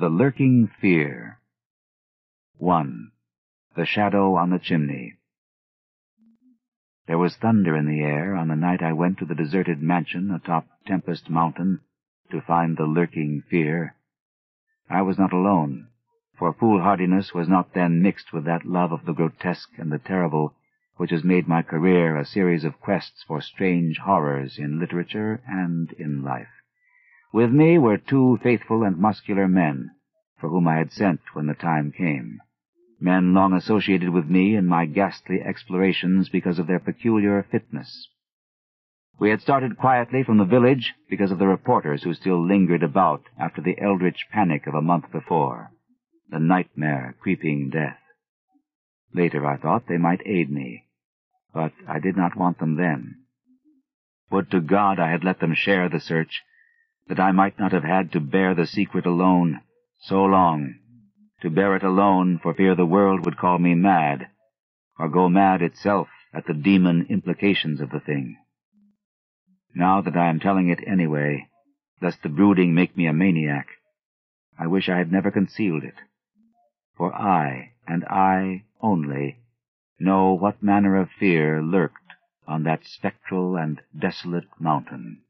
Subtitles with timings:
[0.00, 1.40] The Lurking Fear
[2.56, 3.12] 1.
[3.76, 5.16] The Shadow on the Chimney
[7.06, 10.30] There was thunder in the air on the night I went to the deserted mansion
[10.30, 11.80] atop Tempest Mountain
[12.30, 13.94] to find the lurking fear.
[14.88, 15.88] I was not alone,
[16.38, 20.54] for foolhardiness was not then mixed with that love of the grotesque and the terrible
[20.96, 25.92] which has made my career a series of quests for strange horrors in literature and
[25.92, 26.59] in life.
[27.32, 29.90] With me were two faithful and muscular men,
[30.38, 32.40] for whom I had sent when the time came.
[33.00, 38.08] Men long associated with me in my ghastly explorations because of their peculiar fitness.
[39.20, 43.22] We had started quietly from the village because of the reporters who still lingered about
[43.38, 45.70] after the eldritch panic of a month before,
[46.30, 48.00] the nightmare creeping death.
[49.14, 50.84] Later I thought they might aid me,
[51.54, 53.16] but I did not want them then.
[54.30, 56.42] Would to God I had let them share the search,
[57.10, 59.60] that I might not have had to bear the secret alone
[59.98, 60.76] so long,
[61.42, 64.28] to bear it alone for fear the world would call me mad,
[64.96, 68.36] or go mad itself at the demon implications of the thing.
[69.74, 71.48] Now that I am telling it anyway,
[72.00, 73.66] lest the brooding make me a maniac,
[74.56, 75.96] I wish I had never concealed it.
[76.96, 79.40] For I, and I only,
[79.98, 82.12] know what manner of fear lurked
[82.46, 85.22] on that spectral and desolate mountain.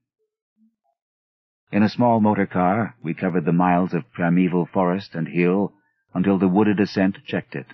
[1.73, 5.73] In a small motor car, we covered the miles of primeval forest and hill
[6.13, 7.67] until the wooded ascent checked it.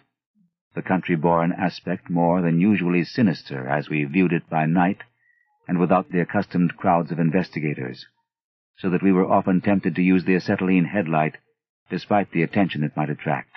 [0.75, 5.03] The country bore an aspect more than usually sinister as we viewed it by night
[5.67, 8.07] and without the accustomed crowds of investigators,
[8.77, 11.39] so that we were often tempted to use the acetylene headlight
[11.89, 13.53] despite the attention it might attract.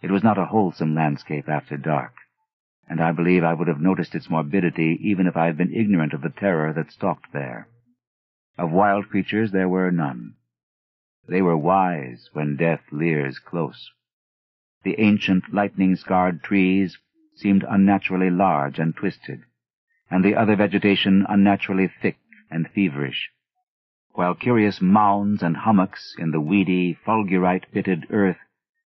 [0.00, 2.14] It was not a wholesome landscape after dark,
[2.88, 6.12] and I believe I would have noticed its morbidity even if I had been ignorant
[6.12, 7.68] of the terror that stalked there.
[8.58, 10.34] Of wild creatures there were none.
[11.26, 13.90] They were wise when death leers close.
[14.82, 16.98] The ancient lightning-scarred trees
[17.34, 19.44] seemed unnaturally large and twisted,
[20.10, 22.18] and the other vegetation unnaturally thick
[22.50, 23.30] and feverish,
[24.10, 28.40] while curious mounds and hummocks in the weedy, fulgurite-pitted earth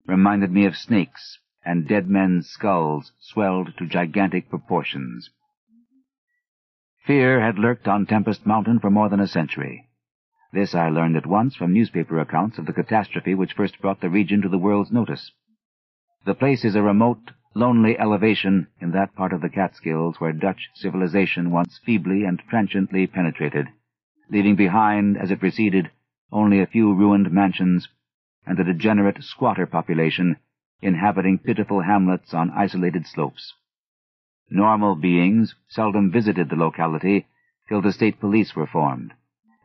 [0.04, 5.30] reminded me of snakes, and dead men's skulls swelled to gigantic proportions.
[7.06, 9.88] Fear had lurked on Tempest Mountain for more than a century.
[10.54, 14.08] This I learned at once from newspaper accounts of the catastrophe which first brought the
[14.08, 15.30] region to the world's notice.
[16.24, 20.70] The place is a remote, lonely elevation in that part of the Catskills where Dutch
[20.74, 23.68] civilization once feebly and transiently penetrated,
[24.30, 25.90] leaving behind, as it receded,
[26.32, 27.86] only a few ruined mansions
[28.46, 30.36] and a degenerate squatter population
[30.80, 33.52] inhabiting pitiful hamlets on isolated slopes.
[34.50, 37.26] Normal beings seldom visited the locality
[37.68, 39.12] till the state police were formed,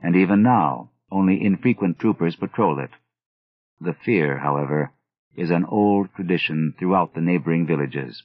[0.02, 2.92] and even now only infrequent troopers patrol it.
[3.80, 4.92] The fear, however,
[5.36, 8.24] is an old tradition throughout the neighboring villages.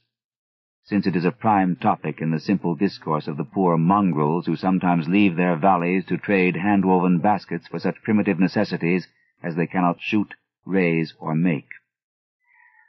[0.85, 4.55] Since it is a prime topic in the simple discourse of the poor mongrels who
[4.55, 9.07] sometimes leave their valleys to trade hand-woven baskets for such primitive necessities
[9.43, 10.33] as they cannot shoot,
[10.65, 11.69] raise, or make.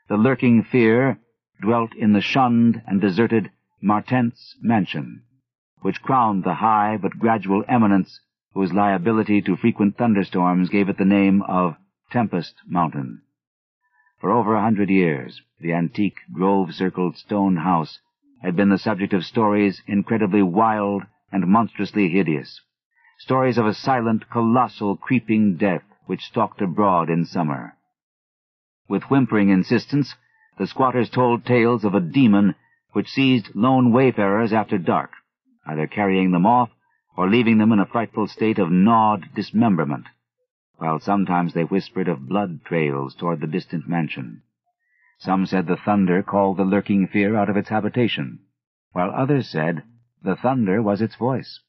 [0.08, 1.18] The lurking fear
[1.60, 3.50] dwelt in the shunned and deserted
[3.86, 5.22] Martense mansion,
[5.80, 8.18] which crowned the high but gradual eminence
[8.52, 11.76] whose liability to frequent thunderstorms gave it the name of
[12.10, 13.22] Tempest Mountain.
[14.20, 18.00] For over a hundred years, the antique grove-circled stone house
[18.42, 22.60] had been the subject of stories incredibly wild and monstrously hideous,
[23.18, 27.76] stories of a silent, colossal, creeping death which stalked abroad in summer.
[28.88, 30.16] With whimpering insistence,
[30.58, 32.56] the squatters told tales of a demon
[32.92, 35.10] which seized lone wayfarers after dark,
[35.66, 36.70] either carrying them off
[37.16, 40.06] or leaving them in a frightful state of gnawed dismemberment,
[40.76, 44.42] while sometimes they whispered of blood trails toward the distant mansion.
[45.18, 48.40] Some said the thunder called the lurking fear out of its habitation,
[48.92, 49.82] while others said
[50.22, 51.60] the thunder was its voice.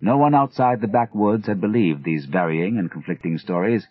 [0.00, 3.88] No one outside the backwoods had believed these varying and conflicting stories,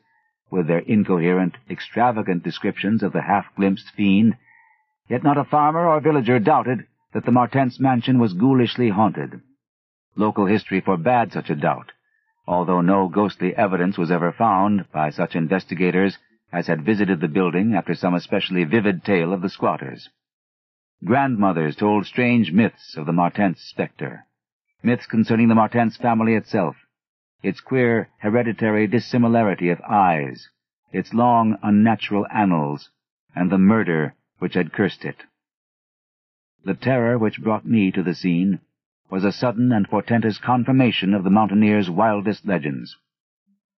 [0.51, 4.37] with their incoherent, extravagant descriptions of the half-glimpsed fiend
[5.09, 9.41] Yet not a farmer or villager doubted that the Martense mansion was ghoulishly haunted.
[10.15, 11.91] Local history forbade such a doubt,
[12.47, 16.17] although no ghostly evidence was ever found by such investigators
[16.51, 20.09] as had visited the building after some especially vivid tale of the squatters.
[21.03, 24.25] Grandmothers told strange myths of the Martense spectre,
[24.81, 26.77] myths concerning the Martense family itself,
[27.41, 30.49] its queer hereditary dissimilarity of eyes,
[30.93, 32.89] its long unnatural annals,
[33.35, 35.23] and the murder which had cursed it.
[36.65, 38.59] The terror which brought me to the scene
[39.09, 42.97] was a sudden and portentous confirmation of the mountaineer's wildest legends.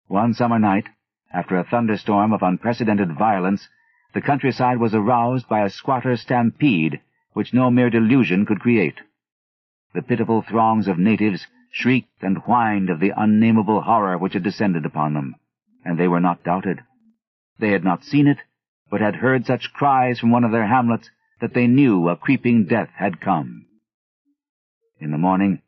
[0.07, 0.89] One summer night,
[1.31, 3.69] after a thunderstorm of unprecedented violence,
[4.15, 6.99] the countryside was aroused by a squatter stampede
[7.33, 9.01] which no mere delusion could create.
[9.93, 14.83] The pitiful throngs of natives shrieked and whined of the unnameable horror which had descended
[14.83, 15.35] upon them,
[15.83, 16.81] and they were not doubted.
[17.59, 18.39] They had not seen it,
[18.95, 21.09] but had heard such cries from one of their hamlets
[21.41, 23.65] that they knew a creeping death had come.
[25.01, 25.61] In the morning,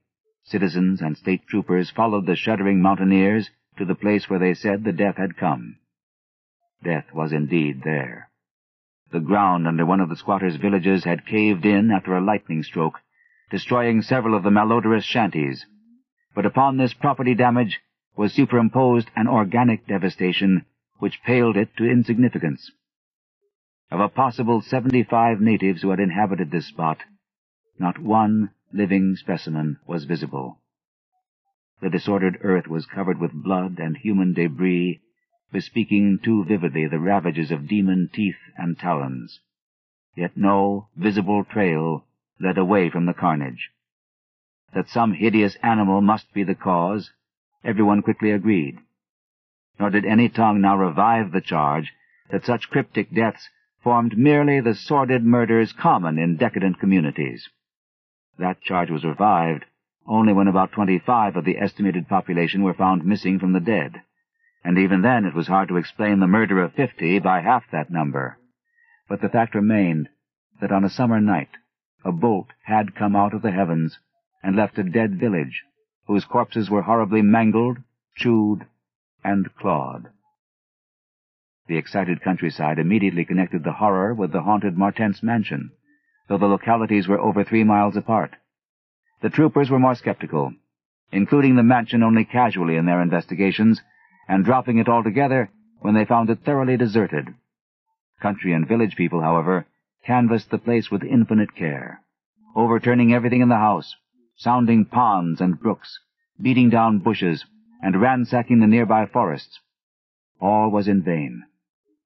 [0.45, 4.93] citizens and state troopers followed the shuddering mountaineers to the place where they said the
[4.93, 5.75] death had come.
[6.81, 8.29] Death was indeed there.
[9.11, 13.01] The ground under one of the squatters' villages had caved in after a lightning stroke,
[13.51, 15.65] destroying several of the malodorous shanties.
[16.33, 17.81] But upon this property damage
[18.15, 20.65] was superimposed an organic devastation
[20.99, 22.71] which paled it to insignificance.
[23.89, 27.03] Of a possible seventy-five natives who had inhabited this spot,
[27.79, 30.59] not one living specimen was visible.
[31.81, 34.99] The disordered earth was covered with blood and human debris,
[35.53, 39.39] bespeaking too vividly the ravages of demon teeth and talons.
[40.17, 42.05] Yet no visible trail
[42.41, 43.69] led away from the carnage.
[44.73, 47.11] That some hideous animal must be the cause,
[47.63, 48.79] everyone quickly agreed.
[49.79, 51.93] Nor did any tongue now revive the charge
[52.31, 53.49] that such cryptic deaths
[53.87, 57.47] formed merely the sordid murders common in decadent communities.
[58.37, 59.63] That charge was revived
[60.05, 64.01] only when about twenty-five of the estimated population were found missing from the dead,
[64.61, 67.89] and even then it was hard to explain the murder of fifty by half that
[67.89, 68.37] number.
[69.07, 70.09] But the fact remained
[70.59, 71.51] that on a summer night
[72.03, 73.97] a bolt had come out of the heavens
[74.43, 75.63] and left a dead village,
[76.07, 77.77] whose corpses were horribly mangled,
[78.17, 78.65] chewed,
[79.23, 80.09] and clawed.
[81.67, 85.71] The excited countryside immediately connected the horror with the haunted Martense mansion,
[86.29, 88.37] though the localities were over three miles apart.
[89.21, 90.53] The troopers were more skeptical,
[91.11, 93.81] including the mansion only casually in their investigations,
[94.29, 95.49] and dropping it altogether
[95.79, 97.33] when they found it thoroughly deserted.
[98.21, 99.65] Country and village people, however,
[100.05, 102.01] canvassed the place with infinite care,
[102.55, 103.93] overturning everything in the house,
[104.37, 105.99] sounding ponds and brooks,
[106.41, 107.45] beating down bushes,
[107.81, 109.59] and ransacking the nearby forests.
[110.39, 111.43] All was in vain.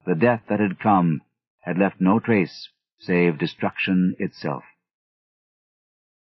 [0.05, 1.21] The death that had come
[1.61, 2.69] had left no trace
[2.99, 4.63] save destruction itself.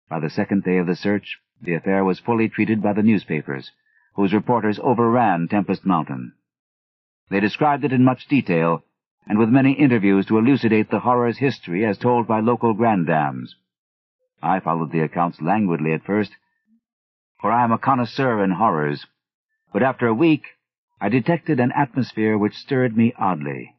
[0.09, 3.73] By the second day of the search, the affair was fully treated by the newspapers,
[4.15, 6.35] whose reporters overran Tempest Mountain.
[7.29, 8.85] They described it in much detail,
[9.27, 13.57] and with many interviews to elucidate the horror's history as told by local grandams.
[14.43, 16.37] I followed the accounts languidly at first,
[17.41, 19.07] for I am a connoisseur in horrors,
[19.73, 20.45] but after a week
[20.99, 23.75] I detected an atmosphere which stirred me oddly,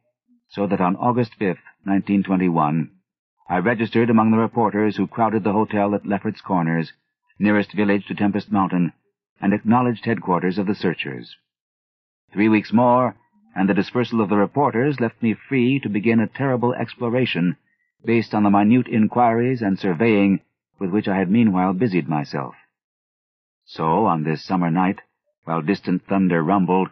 [0.50, 1.48] so that on August 5,
[1.82, 2.92] 1921,
[3.48, 6.92] I registered among the reporters who crowded the hotel at Lefferts Corners,
[7.36, 8.92] nearest village to Tempest Mountain,
[9.40, 11.36] and acknowledged headquarters of the searchers.
[12.32, 13.16] Three weeks more,
[13.52, 17.56] and the dispersal of the reporters left me free to begin a terrible exploration
[18.04, 20.40] based on the minute inquiries and surveying
[20.78, 22.54] with which I had meanwhile busied myself.
[23.64, 25.00] So, on this summer night,
[25.42, 26.90] while distant thunder rumbled,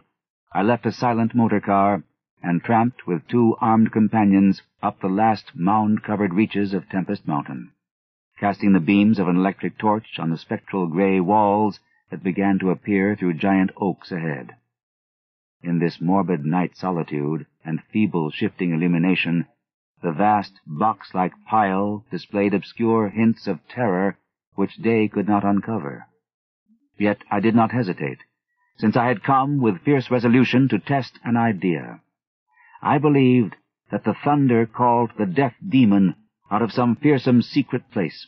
[0.51, 2.03] I left a silent motor car
[2.41, 7.71] and tramped with two armed companions up the last mound-covered reaches of Tempest Mountain,
[8.39, 12.69] casting the beams of an electric torch on the spectral gray walls that began to
[12.69, 14.55] appear through giant oaks ahead.
[15.61, 19.47] In this morbid night solitude and feeble shifting illumination,
[20.01, 24.17] the vast box-like pile displayed obscure hints of terror
[24.53, 26.05] which day could not uncover.
[26.97, 28.19] Yet I did not hesitate,
[28.77, 32.01] since I had come with fierce resolution to test an idea.
[32.81, 33.55] I believed
[33.91, 36.15] that the thunder called the death demon
[36.51, 38.27] out of some fearsome secret place.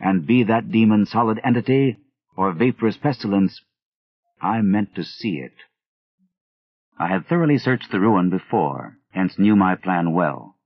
[0.00, 1.98] And be that demon solid entity
[2.36, 3.62] or vaporous pestilence,
[4.40, 5.54] I meant to see it.
[6.98, 10.56] I had thoroughly searched the ruin before, hence knew my plan well,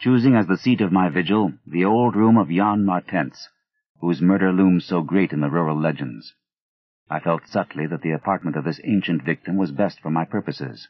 [0.00, 3.48] choosing as the seat of my vigil the old room of Jan Martense,
[4.00, 6.34] whose murder looms so great in the rural legends.
[7.10, 10.88] I felt subtly that the apartment of this ancient victim was best for my purposes.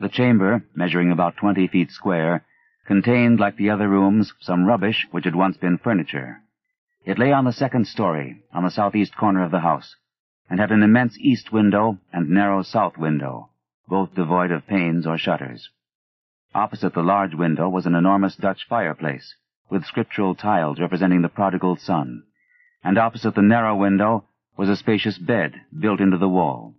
[0.00, 2.44] The chamber, measuring about twenty feet square,
[2.86, 6.42] contained, like the other rooms, some rubbish which had once been furniture.
[7.04, 9.96] It lay on the second story, on the southeast corner of the house,
[10.48, 13.50] and had an immense east window and narrow south window,
[13.88, 15.70] both devoid of panes or shutters.
[16.54, 19.34] Opposite the large window was an enormous Dutch fireplace,
[19.70, 22.22] with scriptural tiles representing the prodigal son,
[22.84, 24.24] and opposite the narrow window
[24.56, 26.74] was a spacious bed built into the wall.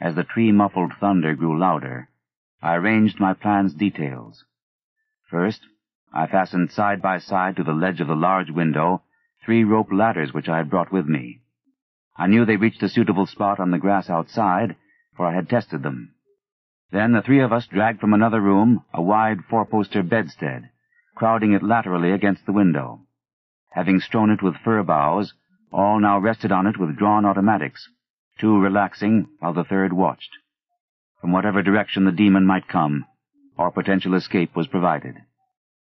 [0.00, 2.08] As the tree-muffled thunder grew louder,
[2.62, 4.44] I arranged my plan's details.
[5.28, 5.60] First,
[6.12, 9.02] I fastened side by side to the ledge of the large window
[9.44, 11.40] three rope ladders which I had brought with me.
[12.16, 14.76] I knew they reached a suitable spot on the grass outside,
[15.16, 16.14] for I had tested them.
[16.90, 20.70] Then the three of us dragged from another room a wide four-poster bedstead,
[21.14, 23.00] crowding it laterally against the window.
[23.70, 25.34] Having strewn it with fir boughs,
[25.72, 27.88] all now rested on it with drawn automatics,
[28.38, 30.30] two relaxing while the third watched.
[31.20, 33.04] From whatever direction the demon might come,
[33.58, 35.16] our potential escape was provided.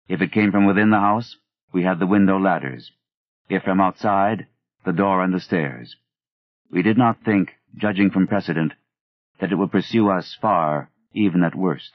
[0.08, 1.36] If it came from within the house,
[1.72, 2.92] we had the window ladders.
[3.48, 4.46] If from outside,
[4.84, 5.96] the door and the stairs.
[6.70, 8.72] We did not think, judging from precedent,
[9.40, 11.92] that it would pursue us far, even at worst.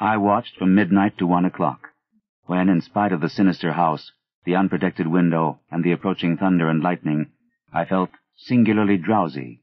[0.00, 1.88] I watched from midnight to one o'clock,
[2.46, 4.12] when, in spite of the sinister house,
[4.48, 7.30] the unprotected window, and the approaching thunder and lightning,
[7.70, 9.60] I felt singularly drowsy.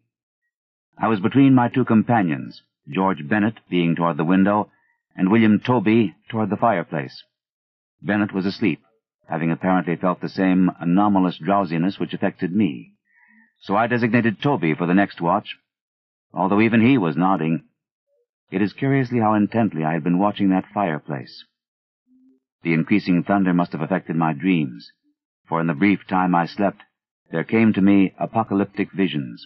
[0.96, 4.70] I was between my two companions, George Bennett being toward the window,
[5.16, 7.24] and William Tobey toward the fireplace.
[8.04, 8.80] Bennett was asleep,
[9.28, 12.94] having apparently felt the same anomalous drowsiness which affected me.
[13.62, 15.58] So I designated Tobey for the next watch,
[16.32, 17.64] although even he was nodding.
[18.52, 21.44] It is curiously how intently I had been watching that fireplace.
[22.66, 24.92] The increasing thunder must have affected my dreams,
[25.48, 26.82] for in the brief time I slept,
[27.30, 29.46] there came to me apocalyptic visions.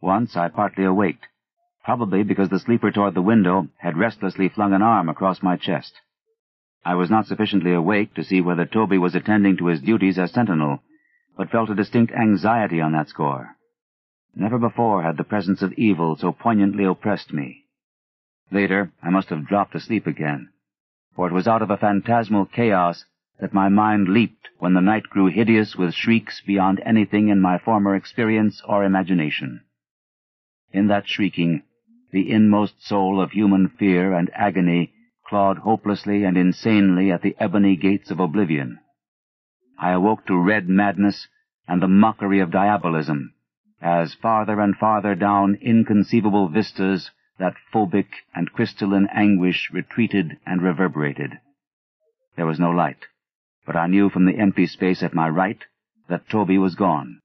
[0.00, 1.26] Once I partly awaked,
[1.82, 6.00] probably because the sleeper toward the window had restlessly flung an arm across my chest.
[6.84, 10.30] I was not sufficiently awake to see whether Tobey was attending to his duties as
[10.30, 10.80] sentinel,
[11.36, 13.56] but felt a distinct anxiety on that score.
[14.32, 17.64] Never before had the presence of evil so poignantly oppressed me.
[18.52, 20.51] Later, I must have dropped asleep again,
[21.14, 23.04] for it was out of a phantasmal chaos
[23.40, 27.58] that my mind leaped when the night grew hideous with shrieks beyond anything in my
[27.58, 29.60] former experience or imagination.
[30.72, 31.62] In that shrieking,
[32.12, 34.92] the inmost soul of human fear and agony
[35.26, 38.78] clawed hopelessly and insanely at the ebony gates of oblivion.
[39.78, 41.26] I awoke to red madness
[41.66, 43.34] and the mockery of diabolism,
[43.80, 47.10] as farther and farther down inconceivable vistas
[47.42, 48.06] that phobic
[48.36, 51.32] and crystalline anguish retreated and reverberated.
[52.36, 53.06] There was no light,
[53.66, 55.58] but I knew from the empty space at my right
[56.08, 57.20] that Tobey was gone.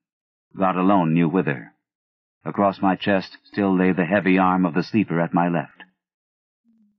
[0.57, 1.71] God alone knew whither.
[2.43, 5.83] Across my chest still lay the heavy arm of the sleeper at my left.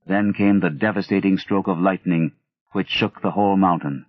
[0.07, 2.31] Then came the devastating stroke of lightning
[2.71, 4.07] which shook the whole mountain,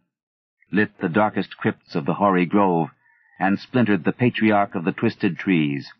[0.71, 2.89] lit the darkest crypts of the hoary grove,
[3.39, 5.91] and splintered the patriarch of the twisted trees.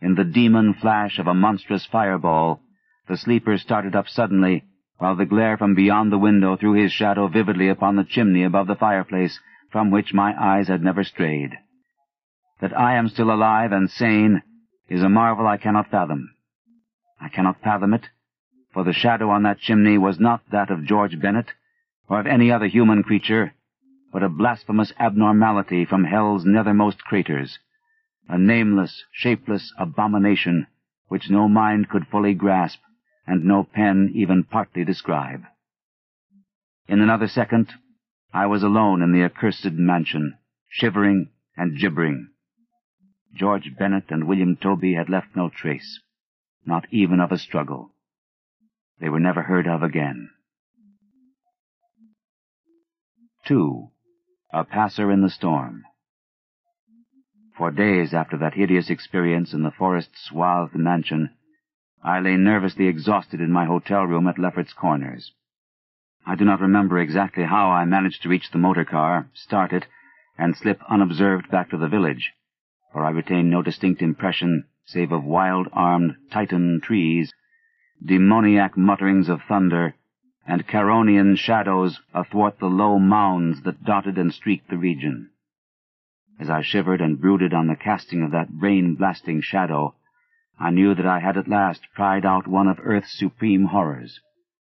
[0.00, 2.60] In the demon flash of a monstrous fireball,
[3.08, 4.64] the sleeper started up suddenly,
[4.98, 8.66] while the glare from beyond the window threw his shadow vividly upon the chimney above
[8.66, 11.56] the fireplace, from which my eyes had never strayed.
[12.60, 14.42] That I am still alive and sane
[14.88, 16.34] is a marvel I cannot fathom.
[17.20, 18.08] I cannot fathom it,
[18.72, 21.52] for the shadow on that chimney was not that of George Bennett,
[22.08, 23.54] or of any other human creature,
[24.12, 27.58] but a blasphemous abnormality from hell's nethermost craters,
[28.28, 30.66] a nameless, shapeless abomination
[31.08, 32.80] which no mind could fully grasp
[33.26, 35.42] and no pen even partly describe.
[36.88, 37.72] In another second,
[38.32, 42.30] I was alone in the accursed mansion, shivering and gibbering.
[43.34, 46.00] George Bennett and William Tobey had left no trace,
[46.64, 47.92] not even of a struggle.
[49.00, 50.30] They were never heard of again.
[53.46, 53.88] 2.
[54.52, 55.84] A Passer in the Storm
[57.56, 61.30] For days after that hideous experience in the forest-swathed mansion,
[62.04, 65.32] I lay nervously exhausted in my hotel room at Lefferts Corners.
[66.26, 69.86] I do not remember exactly how I managed to reach the motor car, start it,
[70.36, 72.30] and slip unobserved back to the village,
[72.92, 77.32] for I retain no distinct impression save of wild-armed Titan trees,
[78.04, 79.94] demoniac mutterings of thunder,
[80.46, 85.30] and Charonian shadows athwart the low mounds that dotted and streaked the region.
[86.38, 89.94] As I shivered and brooded on the casting of that brain-blasting shadow,
[90.58, 94.20] I knew that I had at last pried out one of Earth's supreme horrors,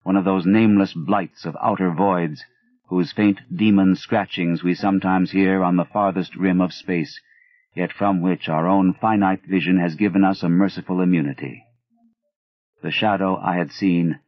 [0.02, 2.44] one of those nameless blights of outer voids
[2.88, 7.20] whose faint demon scratchings we sometimes hear on the farthest rim of space,
[7.74, 11.64] yet from which our own finite vision has given us a merciful immunity.
[12.82, 14.20] The shadow I had seen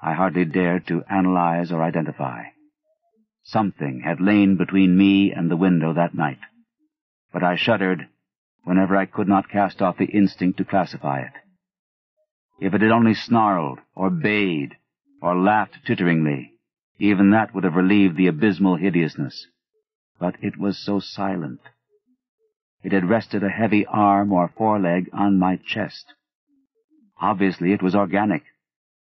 [0.00, 2.44] I hardly dared to analyze or identify.
[3.42, 6.38] Something had lain between me and the window that night,
[7.32, 8.08] but I shuddered
[8.64, 11.32] whenever I could not cast off the instinct to classify it.
[12.60, 14.76] If it had only snarled, or bayed,
[15.22, 16.52] or laughed titteringly,
[16.98, 19.46] even that would have relieved the abysmal hideousness.
[20.18, 21.60] But it was so silent.
[22.82, 26.14] It had rested a heavy arm or foreleg on my chest.
[27.20, 28.44] Obviously it was organic,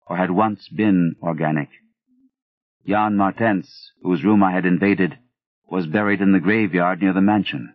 [0.08, 1.70] or had once been organic.
[2.86, 5.18] Jan Martense, whose room I had invaded,
[5.70, 7.74] was buried in the graveyard near the mansion.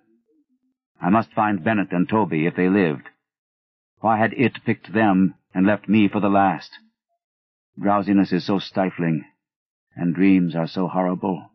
[1.00, 3.08] I must find Bennett and Tobey if they lived.
[4.00, 6.70] Why had it picked them and left me for the last?
[7.80, 9.24] Drowsiness is so stifling,
[9.94, 11.50] and dreams are so horrible.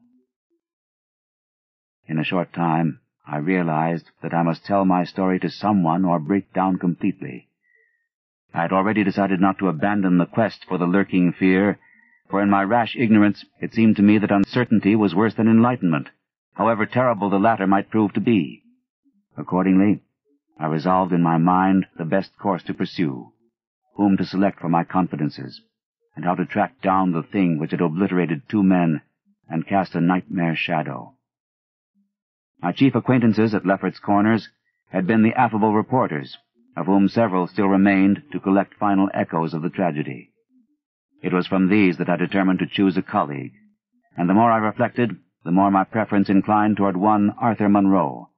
[2.05, 6.19] In a short time, I realized that I must tell my story to someone or
[6.19, 7.49] break down completely.
[8.53, 11.79] I had already decided not to abandon the quest for the lurking fear,
[12.29, 16.09] for in my rash ignorance it seemed to me that uncertainty was worse than enlightenment,
[16.53, 18.62] however terrible the latter might prove to be.
[19.35, 20.01] Accordingly,
[20.59, 23.33] I resolved in my mind the best course to pursue,
[23.95, 25.61] whom to select for my confidences,
[26.15, 29.01] and how to track down the thing which had obliterated two men
[29.49, 31.15] and cast a nightmare shadow.
[32.61, 34.49] My chief acquaintances at Lefferts Corners
[34.89, 36.37] had been the affable reporters,
[36.77, 40.31] of whom several still remained to collect final echoes of the tragedy.
[41.21, 43.53] It was from these that I determined to choose a colleague,
[44.15, 48.29] and the more I reflected, the more my preference inclined toward one Arthur Munroe,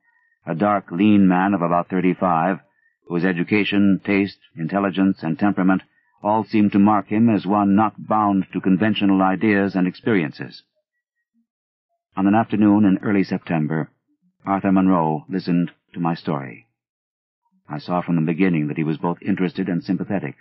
[0.46, 2.60] a dark, lean man of about thirty-five,
[3.08, 5.82] whose education, taste, intelligence, and temperament
[6.24, 10.64] all seemed to mark him as one not bound to conventional ideas and experiences.
[12.18, 13.92] On an afternoon in early September,
[14.46, 16.68] Arthur Munroe listened to my story.
[17.70, 20.36] I saw from the beginning that he was both interested and sympathetic,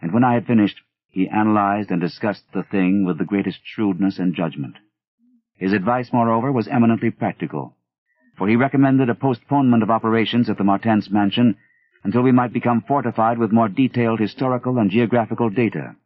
[0.00, 4.18] and when I had finished, he analyzed and discussed the thing with the greatest shrewdness
[4.18, 4.76] and judgment.
[5.56, 7.76] His advice, moreover, was eminently practical,
[8.36, 11.56] for he recommended a postponement of operations at the Martense mansion
[12.02, 15.96] until we might become fortified with more detailed historical and geographical data.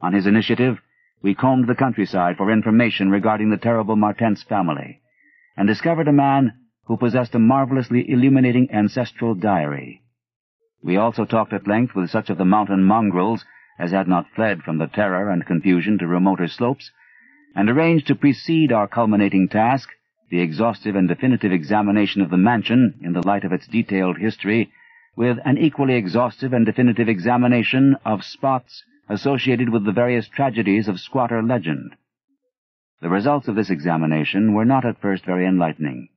[0.00, 0.78] On his initiative,
[1.22, 5.00] we combed the countryside for information regarding the terrible Martense family,
[5.56, 6.52] and discovered a man
[6.84, 10.02] who possessed a marvelously illuminating ancestral diary.
[10.82, 13.44] We also talked at length with such of the mountain mongrels
[13.78, 16.90] as had not fled from the terror and confusion to remoter slopes,
[17.54, 19.88] and arranged to precede our culminating task,
[20.30, 24.70] the exhaustive and definitive examination of the mansion in the light of its detailed history,
[25.16, 30.98] with an equally exhaustive and definitive examination of spots associated with the various tragedies of
[30.98, 31.94] squatter legend.
[33.00, 36.08] The results of this examination were not at first very enlightening,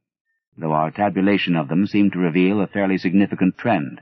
[0.57, 4.01] though our tabulation of them seemed to reveal a fairly significant trend,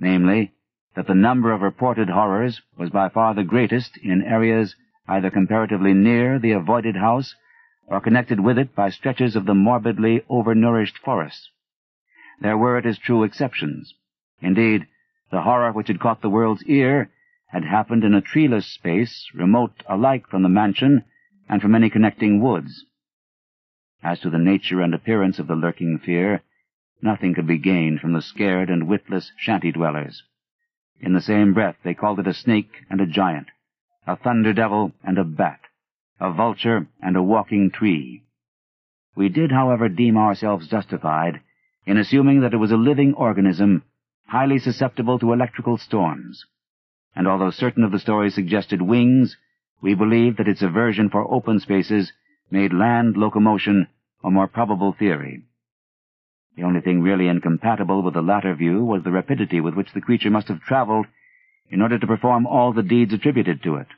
[0.00, 0.52] namely,
[0.94, 4.74] that the number of reported horrors was by far the greatest in areas
[5.06, 7.34] either comparatively near the avoided house
[7.86, 11.50] or connected with it by stretches of the morbidly overnourished forests.
[12.40, 13.94] There were, it is true, exceptions.
[14.40, 14.86] Indeed,
[15.30, 17.10] the horror which had caught the world's ear
[17.48, 21.04] had happened in a treeless space remote alike from the mansion
[21.48, 22.84] and from any connecting woods.
[24.02, 26.42] As to the nature and appearance of the lurking fear,
[27.00, 30.22] nothing could be gained from the scared and witless shanty dwellers.
[31.00, 33.48] In the same breath they called it a snake and a giant,
[34.06, 35.60] a thunder devil and a bat,
[36.20, 38.22] a vulture and a walking tree.
[39.14, 41.40] We did, however, deem ourselves justified
[41.84, 43.82] in assuming that it was a living organism
[44.26, 46.44] highly susceptible to electrical storms,
[47.14, 49.36] and although certain of the stories suggested wings,
[49.80, 52.12] we believed that its aversion for open spaces
[52.50, 53.86] made land locomotion
[54.24, 55.42] a more probable theory.
[56.56, 60.00] The only thing really incompatible with the latter view was the rapidity with which the
[60.00, 61.06] creature must have traveled
[61.70, 63.88] in order to perform all the deeds attributed to it.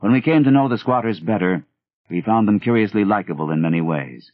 [0.00, 1.64] When we came to know the squatters better,
[2.08, 4.30] we found them curiously likable in many ways.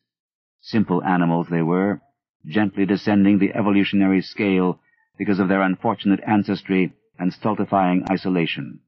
[0.61, 2.01] Simple animals they were,
[2.47, 4.79] gently descending the evolutionary scale
[5.17, 8.81] because of their unfortunate ancestry and stultifying isolation.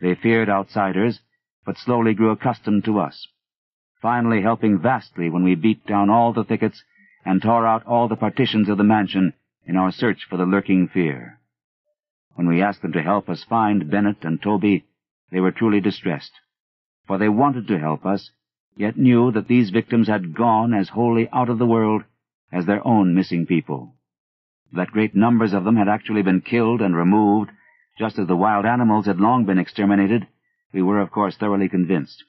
[0.00, 1.20] They feared outsiders,
[1.64, 3.26] but slowly grew accustomed to us,
[4.02, 6.82] finally helping vastly when we beat down all the thickets
[7.24, 9.32] and tore out all the partitions of the mansion
[9.66, 11.40] in our search for the lurking fear.
[12.34, 14.84] When we asked them to help us find Bennett and Tobey,
[15.30, 16.32] they were truly distressed,
[17.06, 18.30] for they wanted to help us,
[18.76, 22.02] yet knew that these victims had gone as wholly out of the world
[22.52, 23.94] as their own missing people.
[24.72, 27.50] That great numbers of them had actually been killed and removed,
[27.98, 30.26] just as the wild animals had long been exterminated,
[30.72, 32.24] we were of course thoroughly convinced,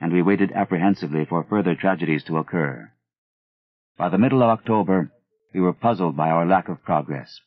[0.00, 2.92] and we waited apprehensively for further tragedies to occur.
[3.98, 5.12] By the middle of October,
[5.52, 7.40] we were puzzled by our lack of progress.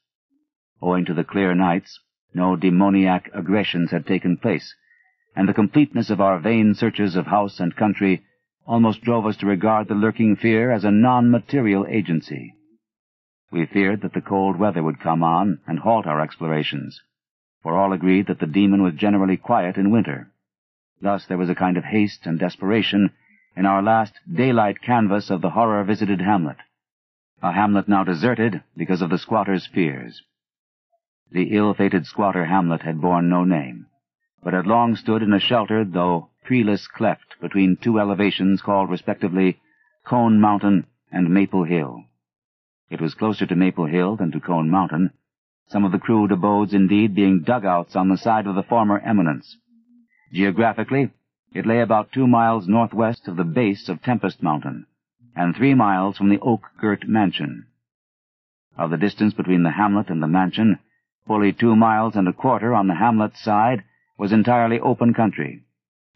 [0.82, 2.00] Owing to the clear nights,
[2.36, 4.76] no demoniac aggressions had taken place,
[5.36, 8.24] and the completeness of our vain searches of house and country
[8.68, 12.54] almost drove us to regard the lurking fear as a non-material agency.
[13.52, 17.02] We feared that the cold weather would come on and halt our explorations,
[17.64, 20.32] for all agreed that the demon was generally quiet in winter.
[21.02, 23.12] Thus there was a kind of haste and desperation
[23.56, 26.58] in our last daylight canvass of the horror-visited hamlet,
[27.42, 30.22] a hamlet now deserted because of the squatter's fears.
[31.32, 33.88] The ill-fated squatter hamlet had borne no name,
[34.44, 39.60] but had long stood in a sheltered, though treeless cleft between two elevations called respectively
[40.06, 42.04] Cone Mountain and Maple Hill.
[42.92, 45.12] It was closer to Maple Hill than to Cone Mountain,
[45.68, 49.58] some of the crude abodes indeed being dugouts on the side of the former eminence.
[50.32, 51.10] Geographically,
[51.54, 54.86] it lay about two miles northwest of the base of Tempest Mountain,
[55.36, 57.66] and three miles from the oak-girt mansion.
[58.78, 60.78] Of the distance between the hamlet and the mansion,
[61.28, 63.84] fully two miles and a quarter on the hamlet side
[64.18, 65.64] was entirely open country,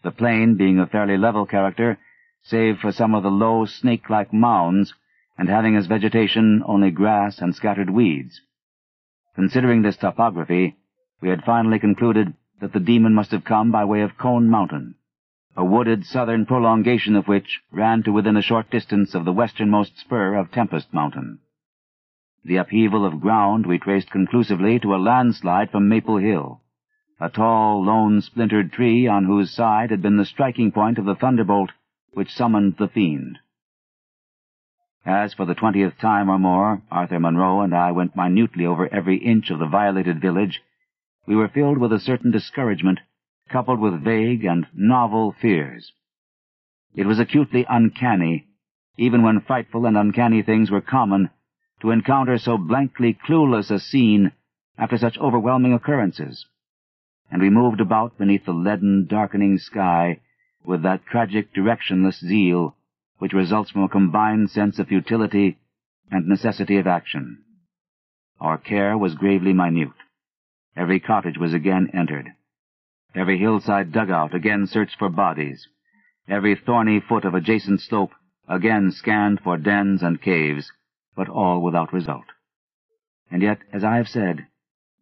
[0.02, 1.98] the plain being of fairly level character,
[2.42, 4.94] save for some of the low snake-like mounds,
[5.36, 8.40] and having as vegetation only grass and scattered weeds.
[9.34, 10.76] Considering this topography,
[11.20, 14.94] we had finally concluded that the demon must have come by way of Cone Mountain,
[15.56, 19.98] a wooded southern prolongation of which ran to within a short distance of the westernmost
[19.98, 21.38] spur of Tempest Mountain.
[22.44, 26.62] The upheaval of ground we traced conclusively to a landslide from Maple Hill,
[27.20, 31.14] a tall, lone, splintered tree on whose side had been the striking point of the
[31.14, 31.72] thunderbolt
[32.12, 33.38] which summoned the fiend.
[35.04, 39.16] As for the twentieth time or more Arthur Munroe and I went minutely over every
[39.18, 40.62] inch of the violated village,
[41.26, 43.00] we were filled with a certain discouragement,
[43.50, 45.92] coupled with vague and novel fears.
[46.94, 48.46] It was acutely uncanny,
[48.96, 51.30] even when frightful and uncanny things were common,
[51.80, 54.32] to encounter so blankly clueless a scene
[54.78, 56.46] after such overwhelming occurrences
[57.30, 60.18] and we moved about beneath the leaden, darkening sky
[60.64, 62.74] with that tragic, directionless zeal
[63.18, 65.58] which results from a combined sense of futility
[66.10, 67.38] and necessity of action.
[68.40, 69.90] Our care was gravely minute.
[70.76, 72.30] Every cottage was again entered.
[73.14, 75.68] Every hillside dugout again searched for bodies.
[76.28, 78.12] Every thorny foot of adjacent slope
[78.48, 80.72] again scanned for dens and caves,
[81.20, 82.24] but all without result.
[83.30, 84.46] And yet, as I have said,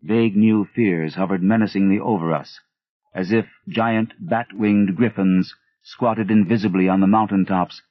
[0.03, 2.59] Vague new fears hovered menacingly over us,
[3.15, 5.55] as if giant bat-winged griffins
[5.85, 7.83] squatted invisibly on the mountain tops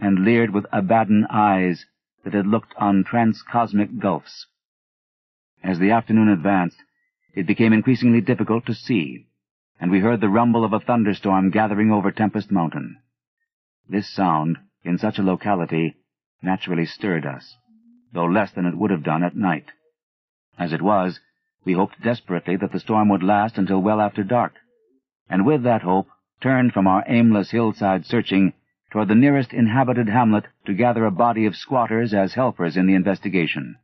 [0.00, 1.86] and leered with Abaddon eyes
[2.24, 4.48] that had looked on transcosmic gulfs.
[5.62, 6.82] As the afternoon advanced,
[7.36, 9.28] it became increasingly difficult to see,
[9.78, 12.96] and we heard the rumble of a thunderstorm gathering over Tempest Mountain.
[13.88, 15.94] This sound, in such a locality,
[16.42, 17.56] naturally stirred us,
[18.16, 19.70] though less than it would have done at night.
[20.58, 21.20] As it was,
[21.66, 24.54] we hoped desperately that the storm would last until well after dark,
[25.28, 26.08] and with that hope
[26.40, 28.54] turned from our aimless hillside searching
[28.90, 32.94] toward the nearest inhabited hamlet to gather a body of squatters as helpers in the
[32.94, 33.76] investigation.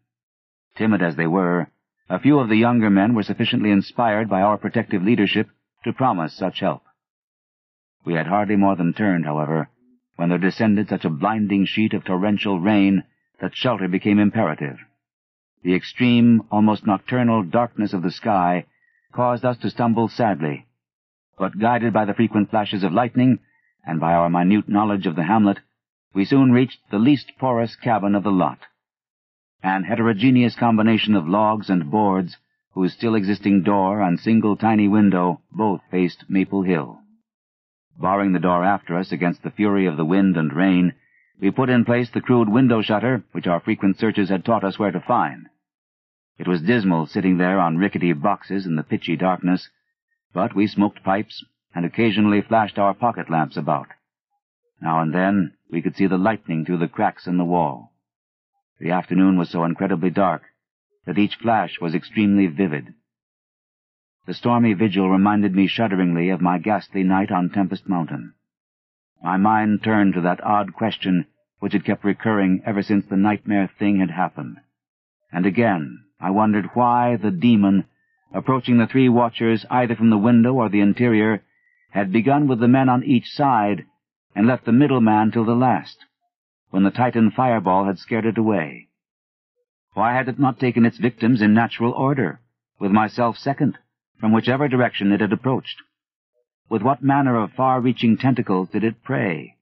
[0.77, 1.66] Timid as they were,
[2.09, 5.51] a few of the younger men were sufficiently inspired by our protective leadership
[5.85, 6.83] to promise such help.
[8.07, 9.68] We had hardly more than turned, however,
[10.16, 13.03] when there descended such a blinding sheet of torrential rain
[13.40, 14.79] that shelter became imperative.
[15.62, 18.66] The extreme, almost nocturnal darkness of the sky
[19.12, 20.66] caused us to stumble sadly,
[21.38, 23.38] but guided by the frequent flashes of lightning
[23.85, 25.59] and by our minute knowledge of the hamlet,
[26.14, 28.59] we soon reached the least porous cabin of the lot,
[29.62, 32.37] an heterogeneous combination of logs and boards
[32.75, 36.99] whose still existing door and single tiny window both faced Maple Hill.
[38.01, 40.95] Barring the door after us against the fury of the wind and rain,
[41.40, 44.79] we put in place the crude window shutter which our frequent searches had taught us
[44.79, 45.49] where to find.
[46.38, 49.68] It was dismal sitting there on rickety boxes in the pitchy darkness,
[50.33, 53.88] but we smoked pipes and occasionally flashed our pocket lamps about.
[54.81, 57.92] Now and then we could see the lightning through the cracks in the wall.
[58.81, 60.42] The afternoon was so incredibly dark
[61.07, 62.95] that each flash was extremely vivid.
[64.27, 68.35] The stormy vigil reminded me shudderingly of my ghastly night on Tempest Mountain.
[69.23, 71.27] My mind turned to that odd question
[71.61, 74.59] which had kept recurring ever since the nightmare thing had happened.
[75.31, 77.85] And again, I wondered why the demon,
[78.33, 81.43] approaching the three watchers either from the window or the interior,
[81.91, 83.87] had begun with the men on each side
[84.35, 86.05] and left the middle man till the last,
[86.71, 88.89] when the Titan fireball had scared it away.
[89.95, 92.41] Why had it not taken its victims in natural order,
[92.81, 93.79] with myself second,
[94.19, 95.81] from whichever direction it had approached?
[96.68, 99.57] With what manner of far-reaching tentacles did it prey?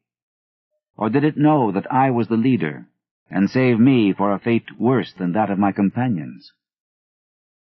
[0.97, 2.87] Or did it know that I was the leader,
[3.31, 6.53] and save me for a fate worse than that of my companions.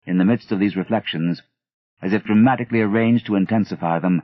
[0.05, 1.43] In the midst of these reflections,
[2.01, 4.23] as if dramatically arranged to intensify them,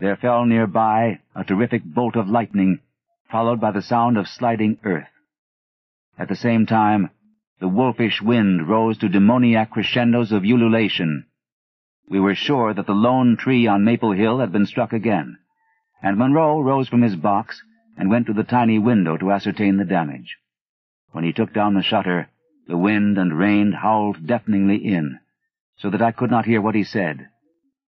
[0.00, 2.80] there fell nearby a terrific bolt of lightning,
[3.30, 5.08] followed by the sound of sliding earth.
[6.18, 7.10] At the same time,
[7.60, 11.26] the wolfish wind rose to demoniac crescendos of ululation.
[12.10, 15.38] We were sure that the lone tree on Maple Hill had been struck again,
[16.02, 17.62] and Munroe rose from his box
[17.96, 20.36] and went to the tiny window to ascertain the damage.
[21.12, 22.28] When he took down the shutter,
[22.66, 25.20] the wind and rain howled deafeningly in,
[25.76, 27.28] so that I could not hear what he said.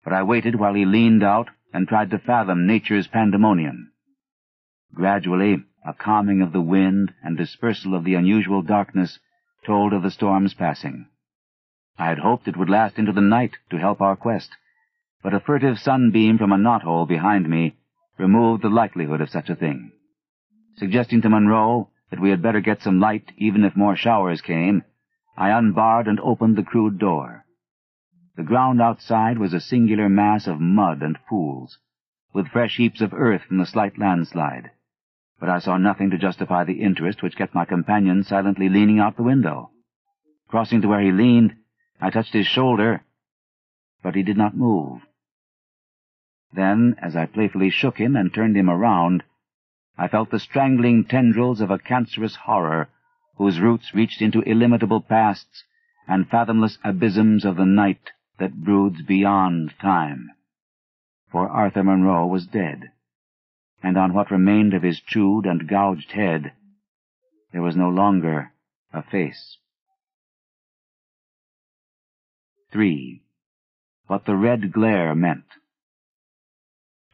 [0.02, 3.92] But I waited while he leaned out and tried to fathom nature's pandemonium.
[4.94, 9.18] Gradually, a calming of the wind and dispersal of the unusual darkness
[9.66, 11.06] told of the storm's passing.
[11.98, 14.50] I had hoped it would last into the night to help our quest,
[15.22, 17.76] but a furtive sunbeam from a knothole behind me
[18.18, 19.92] removed the likelihood of such a thing.
[20.76, 24.82] Suggesting to Munroe that we had better get some light even if more showers came,
[25.36, 27.44] I unbarred and opened the crude door.
[28.36, 31.78] The ground outside was a singular mass of mud and pools,
[32.32, 34.70] with fresh heaps of earth from the slight landslide
[35.38, 39.16] but I saw nothing to justify the interest which kept my companion silently leaning out
[39.16, 39.70] the window.
[40.48, 41.54] Crossing to where he leaned,
[42.00, 43.02] I touched his shoulder,
[44.02, 45.02] but he did not move.
[46.52, 49.24] Then, as I playfully shook him and turned him around,
[49.98, 52.88] I felt the strangling tendrils of a cancerous horror
[53.36, 55.64] whose roots reached into illimitable pasts
[56.06, 60.30] and fathomless abysms of the night that broods beyond time.
[61.30, 62.92] For Arthur Munroe was dead
[63.82, 66.52] and on what remained of his chewed and gouged head
[67.52, 68.52] there was no longer
[68.92, 69.58] a face.
[72.72, 73.22] 3.
[74.08, 75.44] What the red glare meant.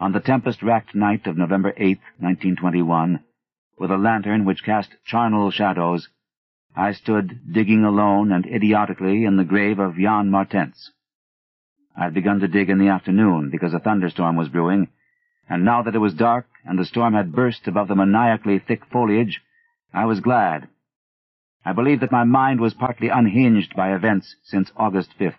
[0.01, 3.23] On the tempest-racked night of November 8, 1921,
[3.79, 6.09] with a lantern which cast charnel shadows,
[6.75, 10.91] I stood digging alone and idiotically in the grave of Jan Martense.
[11.95, 14.88] I had begun to dig in the afternoon because a thunderstorm was brewing,
[15.49, 18.87] and now that it was dark and the storm had burst above the maniacally thick
[18.87, 19.43] foliage,
[19.93, 20.69] I was glad.
[21.64, 25.38] I believe that my mind was partly unhinged by events since August 5th.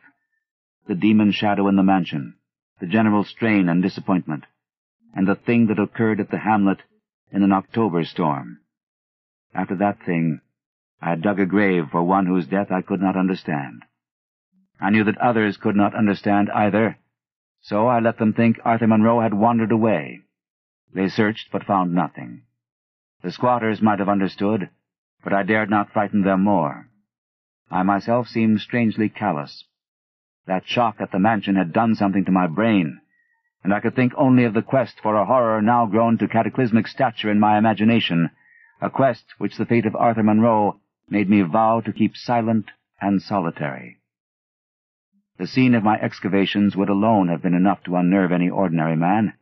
[0.87, 2.35] The demon shadow in the mansion,
[2.79, 4.45] the general strain and disappointment,
[5.13, 6.81] and the thing that occurred at the hamlet
[7.31, 8.59] in an October storm.
[9.53, 10.39] After that thing,
[11.01, 13.83] I had dug a grave for one whose death I could not understand.
[14.79, 16.97] I knew that others could not understand either,
[17.61, 20.21] so I let them think Arthur Munroe had wandered away.
[20.93, 22.43] They searched, but found nothing.
[23.21, 24.69] The squatters might have understood,
[25.23, 26.89] but I dared not frighten them more.
[27.71, 29.65] I myself seemed strangely callous.
[30.45, 32.99] That shock at the mansion had done something to my brain,
[33.63, 36.87] and I could think only of the quest for a horror now grown to cataclysmic
[36.87, 38.31] stature in my imagination,
[38.81, 43.21] a quest which the fate of Arthur Munroe made me vow to keep silent and
[43.21, 43.99] solitary.
[45.37, 49.33] The scene of my excavations would alone have been enough to unnerve any ordinary man.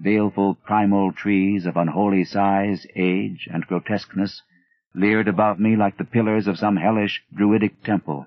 [0.00, 4.42] Baleful primal trees of unholy size, age, and grotesqueness
[4.94, 8.26] leered above me like the pillars of some hellish druidic temple,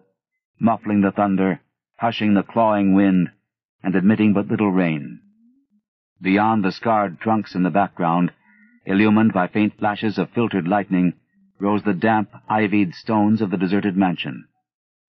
[0.59, 1.61] muffling the thunder,
[1.97, 3.31] hushing the clawing wind,
[3.83, 5.19] and admitting but little rain.
[6.21, 8.31] Beyond the scarred trunks in the background,
[8.85, 11.13] illumined by faint flashes of filtered lightning,
[11.59, 14.47] rose the damp, ivied stones of the deserted mansion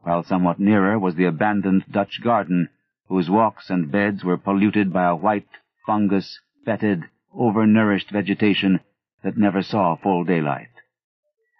[0.08, 2.68] while somewhat nearer was the abandoned Dutch garden,
[3.08, 5.48] whose walks and beds were polluted by a white,
[5.84, 8.80] fungus, fetid, overnourished vegetation
[9.22, 10.70] that never saw full daylight.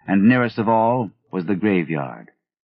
[0.07, 2.31] And nearest of all was the graveyard,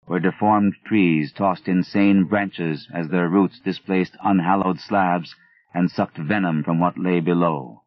[0.06, 5.34] where deformed trees tossed insane branches as their roots displaced unhallowed slabs
[5.74, 7.82] and sucked venom from what lay below.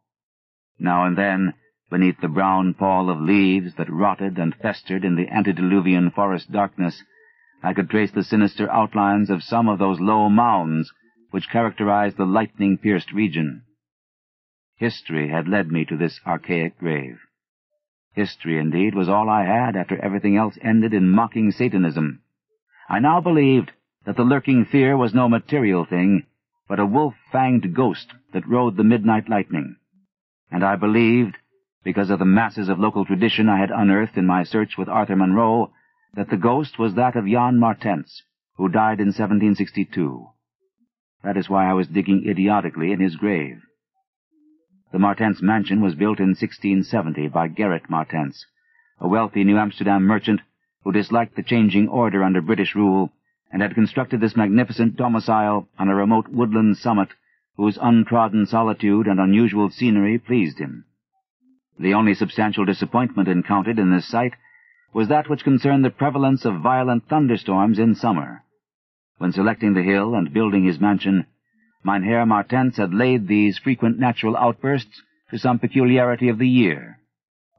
[0.80, 1.54] Now and then,
[1.90, 7.04] beneath the brown pall of leaves that rotted and festered in the antediluvian forest darkness,
[7.62, 10.92] I could trace the sinister outlines of some of those low mounds
[11.32, 13.64] which characterized the lightning-pierced region.
[14.78, 17.20] History had led me to this archaic grave.
[18.16, 22.22] History, indeed, was all I had after everything else ended in mocking Satanism.
[22.88, 23.74] I now believed
[24.06, 26.26] that the lurking fear was no material thing,
[26.70, 29.76] but a wolf-fanged ghost that rode the midnight lightning.
[30.50, 31.38] And I believed,
[31.84, 35.18] because of the masses of local tradition I had unearthed in my search with Arthur
[35.18, 35.74] Munroe,
[36.14, 38.22] that the ghost was that of Jan Martense,
[38.56, 40.30] who died in 1762.
[41.22, 43.62] That is why I was digging idiotically in his grave.
[44.96, 48.46] The Martense mansion was built in 1670 by Gerrit Martense,
[48.98, 50.40] a wealthy New Amsterdam merchant
[50.86, 53.12] who disliked the changing order under British rule
[53.52, 57.10] and had constructed this magnificent domicile on a remote woodland summit
[57.58, 60.86] whose untrodden solitude and unusual scenery pleased him.
[61.78, 64.36] The only substantial disappointment encountered in this site
[64.94, 68.46] was that which concerned the prevalence of violent thunderstorms in summer.
[69.18, 71.26] When selecting the hill and building his mansion,
[71.86, 76.98] Mynheer Martense had laid these frequent natural outbursts to some peculiarity of the year.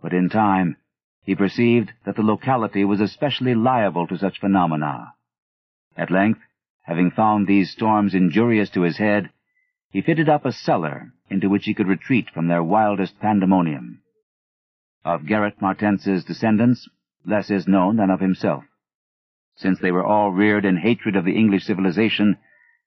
[0.03, 0.77] But in time,
[1.23, 5.13] he perceived that the locality was especially liable to such phenomena.
[5.97, 6.41] At length,
[6.83, 9.31] having found these storms injurious to his head,
[9.91, 14.03] he fitted up a cellar into which he could retreat from their wildest pandemonium.
[15.05, 16.89] Of Gerrit Martense's descendants,
[17.25, 18.65] less is known than of himself,
[19.55, 22.39] since they were all reared in hatred of the English civilization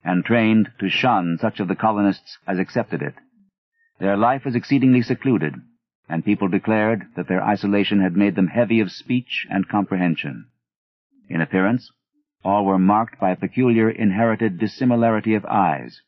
[0.04, 3.14] and trained to shun such of the colonists as accepted it.
[3.98, 5.54] Their life was exceedingly secluded,
[6.08, 10.46] and people declared that their isolation had made them heavy of speech and comprehension.
[11.28, 11.92] In appearance,
[12.42, 16.00] all were marked by a peculiar inherited dissimilarity of eyes,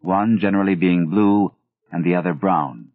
[0.00, 1.52] one generally being blue
[1.90, 2.90] and the other brown.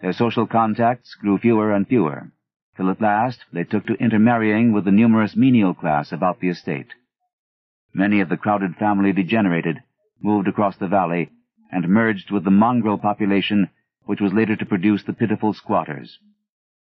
[0.00, 2.30] Their social contacts grew fewer and fewer,
[2.76, 6.94] till at last they took to intermarrying with the numerous menial class about the estate.
[7.96, 9.80] Many of the crowded family degenerated,
[10.20, 11.30] moved across the valley,
[11.70, 13.70] and merged with the mongrel population
[14.04, 16.18] which was later to produce the pitiful squatters.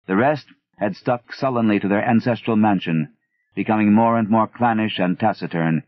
[0.06, 0.46] The rest
[0.78, 3.14] had stuck sullenly to their ancestral mansion,
[3.54, 5.82] becoming more and more clannish and taciturn,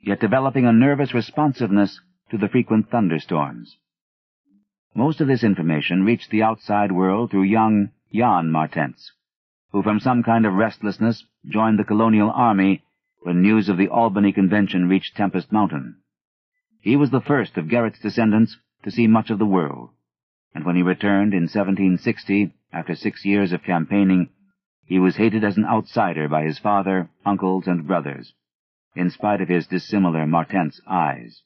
[0.00, 3.76] yet developing a nervous responsiveness to the frequent thunderstorms.
[4.94, 9.10] Most of this information reached the outside world through young Jan Martense,
[9.72, 12.84] who from some kind of restlessness joined the colonial army
[13.22, 15.96] when news of the Albany Convention reached Tempest Mountain.
[16.80, 19.90] He was the first of Gerrit's descendants to see much of the world,
[20.54, 24.30] and when he returned in 1760, after six years of campaigning,
[24.84, 28.34] he was hated as an outsider by his father, uncles, and brothers,
[28.96, 31.42] in spite of his dissimilar Martense eyes.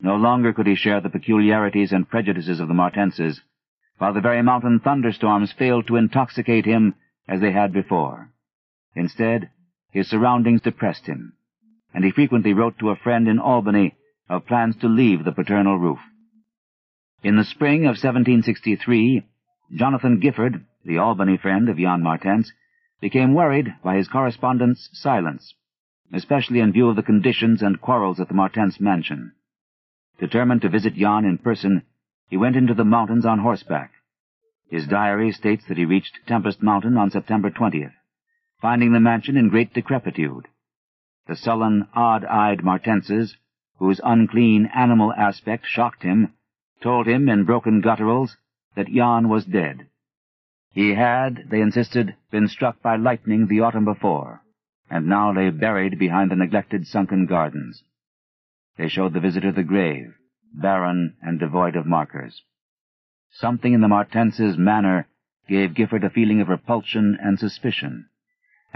[0.00, 3.42] No longer could he share the peculiarities and prejudices of the Martenses,
[3.98, 6.94] while the very mountain thunderstorms failed to intoxicate him
[7.28, 8.30] as they had before.
[8.94, 9.50] Instead,
[9.90, 11.32] his surroundings depressed him,
[11.94, 13.96] and he frequently wrote to a friend in Albany
[14.28, 15.98] of plans to leave the paternal roof.
[17.22, 19.22] In the spring of 1763,
[19.74, 22.52] Jonathan Gifford, the Albany friend of Jan Martense,
[23.00, 25.54] became worried by his correspondent's silence,
[26.12, 29.32] especially in view of the conditions and quarrels at the Martense mansion.
[30.20, 31.82] Determined to visit Jan in person,
[32.28, 33.92] he went into the mountains on horseback.
[34.68, 37.92] His diary states that he reached Tempest Mountain on September 20th,
[38.66, 40.48] finding the mansion in great decrepitude.
[41.28, 43.36] The sullen, odd-eyed Martenses,
[43.78, 46.32] whose unclean animal aspect shocked him,
[46.82, 48.34] told him in broken gutturals
[48.74, 49.86] that Jan was dead.
[50.72, 54.42] He had, they insisted, been struck by lightning the autumn before,
[54.90, 57.84] and now lay buried behind the neglected sunken gardens.
[58.76, 60.12] They showed the visitor the grave,
[60.52, 62.42] barren and devoid of markers.
[63.30, 65.06] Something in the Martenses' manner
[65.48, 68.08] gave Gifford a feeling of repulsion and suspicion,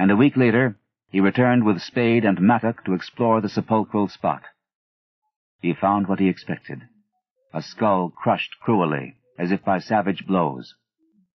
[0.01, 0.79] and a week later
[1.11, 4.43] he returned with spade and mattock to explore the sepulchral spot.
[5.61, 6.81] He found what he expected,
[7.53, 10.75] a skull crushed cruelly, as if by savage blows.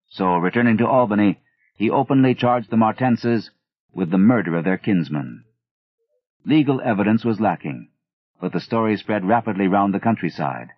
[0.08, 1.40] So, returning to Albany,
[1.76, 3.50] he openly charged the Martenses
[3.92, 5.44] with the murder of their kinsman.
[6.46, 7.90] Legal evidence was lacking,
[8.40, 10.68] but the story spread rapidly round the countryside,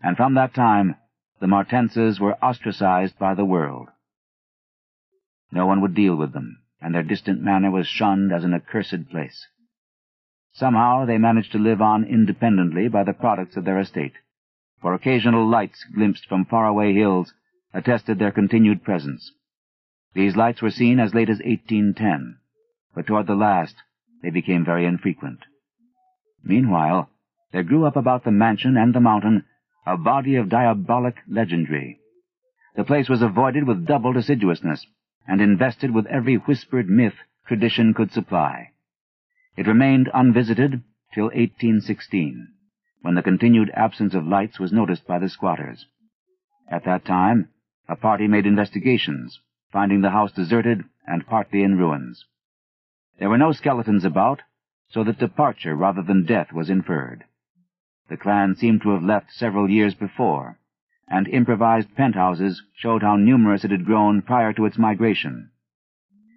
[0.00, 0.94] and from that time
[1.40, 3.88] the Martenses were ostracized by the world.
[5.50, 9.08] No one would deal with them, and their distant manor was shunned as an accursed
[9.10, 9.46] place.
[10.52, 14.14] Somehow they managed to live on independently by the products of their estate,
[14.80, 17.32] for occasional lights glimpsed from faraway hills
[17.72, 19.32] attested their continued presence.
[20.14, 22.38] These lights were seen as late as 1810,
[22.94, 23.76] but toward the last
[24.22, 25.40] they became very infrequent.
[26.44, 27.08] Meanwhile,
[27.52, 29.44] there grew up about the mansion and the mountain
[29.86, 31.98] a body of diabolic legendry.
[32.76, 34.86] The place was avoided with double assiduousness,
[35.26, 37.14] and invested with every whispered myth
[37.46, 38.70] tradition could supply.
[39.56, 40.82] It remained unvisited
[41.14, 42.48] till 1816,
[43.02, 45.86] when the continued absence of lights was noticed by the squatters.
[46.68, 47.48] At that time,
[47.88, 52.24] a party made investigations, finding the house deserted and partly in ruins.
[53.18, 54.40] There were no skeletons about,
[54.88, 57.24] so that departure rather than death was inferred.
[58.08, 60.58] The clan seemed to have left several years before,
[61.08, 65.50] and improvised penthouses showed how numerous it had grown prior to its migration.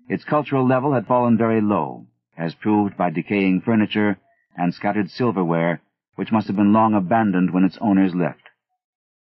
[0.07, 2.05] Its cultural level had fallen very low,
[2.37, 4.17] as proved by decaying furniture
[4.57, 5.81] and scattered silverware
[6.15, 8.49] which must have been long abandoned when its owners left.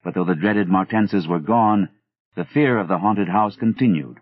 [0.04, 1.90] But though the dreaded Martenses were gone,
[2.36, 4.20] the fear of the haunted house continued,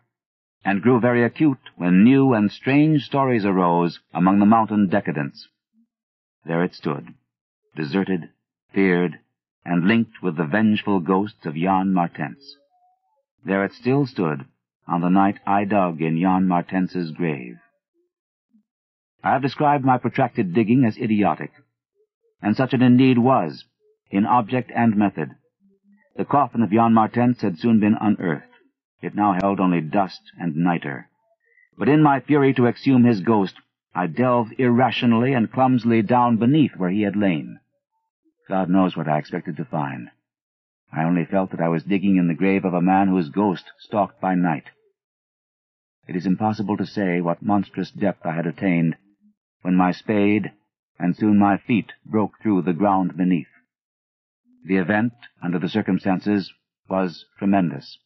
[0.64, 5.50] and grew very acute when new and strange stories arose among the mountain decadents.
[6.46, 7.14] There it stood,
[7.76, 8.30] deserted,
[8.74, 9.20] feared,
[9.66, 12.56] and linked with the vengeful ghosts of Jan Martense.
[13.44, 14.46] There it still stood
[14.88, 17.58] on the night I dug in Jan Martense's grave.
[19.24, 21.52] I have described my protracted digging as idiotic,
[22.42, 23.66] and such it indeed was,
[24.12, 25.32] in object and method.
[26.16, 28.46] The coffin of Jan Martense had soon been unearthed.
[29.02, 31.10] It now held only dust and nitre.
[31.78, 33.56] But in my fury to exhume his ghost,
[33.94, 37.60] I delved irrationally and clumsily down beneath where he had lain.
[38.48, 40.10] God knows what I expected to find.
[40.92, 43.72] I only felt that I was digging in the grave of a man whose ghost
[43.80, 44.70] stalked by night.
[46.08, 48.96] It is impossible to say what monstrous depth I had attained
[49.62, 50.52] when my spade
[51.00, 53.50] and soon my feet broke through the ground beneath.
[54.64, 56.54] The event, under the circumstances,
[56.88, 57.98] was tremendous.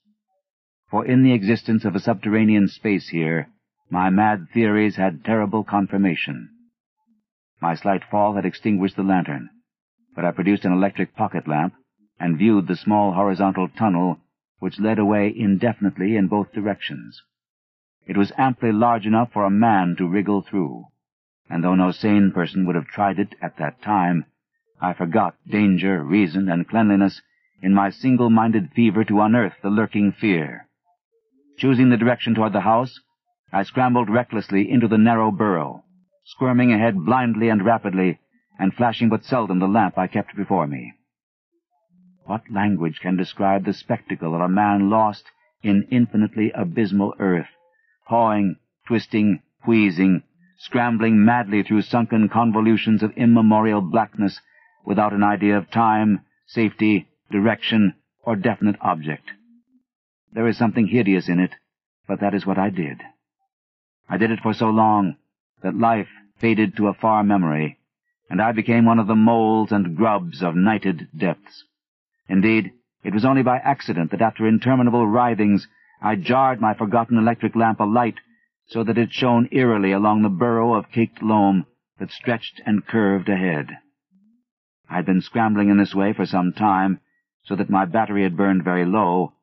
[0.89, 3.49] For in the existence of a subterranean space here,
[3.89, 6.49] my mad theories had terrible confirmation.
[7.61, 9.49] My slight fall had extinguished the lantern,
[10.19, 11.75] but I produced an electric pocket lamp
[12.19, 14.19] and viewed the small horizontal tunnel
[14.59, 17.21] which led away indefinitely in both directions.
[18.05, 20.87] It was amply large enough for a man to wriggle through,
[21.49, 24.25] and though no sane person would have tried it at that time,
[24.81, 27.21] I forgot danger, reason, and cleanliness
[27.61, 30.67] in my single-minded fever to unearth the lurking fear.
[31.59, 32.99] Choosing the direction toward the house,
[33.53, 35.85] I scrambled recklessly into the narrow burrow,
[36.25, 38.19] squirming ahead blindly and rapidly,
[38.59, 40.93] and flashing but seldom the lamp I kept before me.
[42.25, 45.23] What language can describe the spectacle of a man lost
[45.63, 47.47] in infinitely abysmal earth,
[48.07, 50.21] pawing, twisting, wheezing,
[50.59, 54.39] scrambling madly through sunken convolutions of immemorial blackness
[54.85, 59.31] without an idea of time, safety, direction, or definite object.
[60.33, 61.55] There is something hideous in it,
[62.07, 63.01] but that is what I did.
[64.07, 65.15] I did it for so long
[65.63, 66.07] that life
[66.39, 67.78] faded to a far memory,
[68.29, 71.63] and I became one of the moles and grubs of nighted depths.
[72.27, 72.71] Indeed,
[73.03, 75.67] it was only by accident that after interminable writhings
[76.01, 78.15] I jarred my forgotten electric lamp alight
[78.67, 81.65] so that it shone eerily along the burrow of caked loam
[81.97, 83.77] that stretched and curved ahead.
[84.89, 86.99] I had been scrambling in this way for some time,
[87.43, 89.33] so that my battery had burned very low,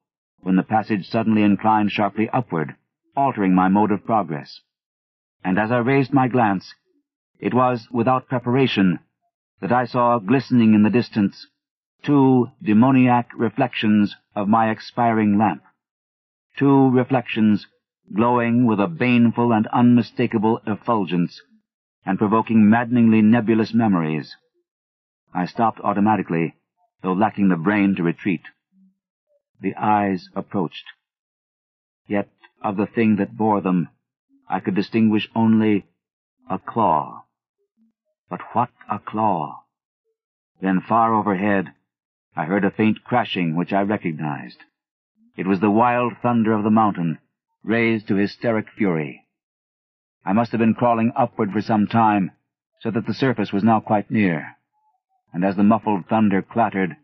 [0.41, 2.77] when the passage suddenly inclined sharply upward,
[3.17, 4.61] altering my mode of progress.
[5.45, 6.75] And as I raised my glance,
[7.39, 8.99] it was without preparation
[9.61, 11.47] that I saw glistening in the distance
[12.05, 15.63] two demoniac reflections of my expiring lamp
[16.57, 17.67] two reflections
[18.15, 21.43] glowing with a baneful and unmistakable effulgence,
[22.05, 24.37] and provoking maddeningly nebulous memories.
[25.35, 26.55] I stopped automatically,
[27.03, 28.43] though lacking the brain to retreat.
[29.61, 30.85] The eyes approached.
[32.07, 32.31] Yet
[32.63, 33.89] of the thing that bore them,
[34.49, 35.87] I could distinguish only
[36.49, 37.25] a claw.
[38.29, 39.65] But what a claw!
[40.61, 41.73] Then far overhead,
[42.35, 44.65] I heard a faint crashing which I recognized.
[45.37, 47.19] It was the wild thunder of the mountain,
[47.63, 49.27] raised to hysteric fury.
[50.25, 52.33] I must have been crawling upward for some time,
[52.81, 54.57] so that the surface was now quite near.
[55.33, 56.97] And as the muffled thunder clattered,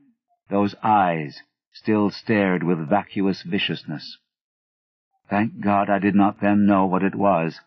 [0.51, 1.43] those eyes
[1.73, 4.19] still stared with vacuous viciousness.
[5.31, 7.61] Thank God I did not then know what it was,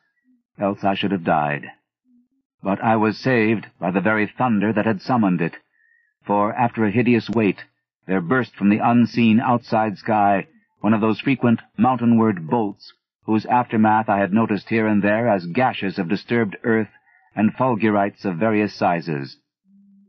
[0.60, 1.72] else I should have died.
[2.66, 5.56] But I was saved by the very thunder that had summoned it,
[6.26, 7.64] for after a hideous wait,
[8.08, 10.48] there burst from the unseen outside sky
[10.80, 12.92] one of those frequent mountainward bolts
[13.26, 16.90] whose aftermath I had noticed here and there as gashes of disturbed earth
[17.36, 19.38] and fulgurites of various sizes.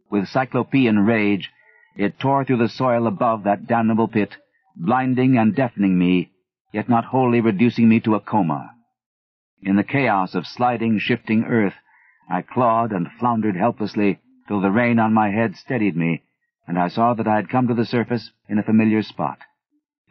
[0.08, 1.52] With cyclopean rage,
[1.94, 4.34] it tore through the soil above that damnable pit,
[4.74, 6.30] blinding and deafening me,
[6.72, 8.70] yet not wholly reducing me to a coma.
[9.60, 11.74] In the chaos of sliding, shifting earth,
[12.28, 14.18] I clawed and floundered helplessly
[14.48, 16.22] till the rain on my head steadied me,
[16.66, 19.38] and I saw that I had come to the surface in a familiar spot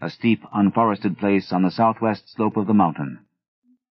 [0.01, 3.17] a steep, unforested place on the southwest slope of the mountain.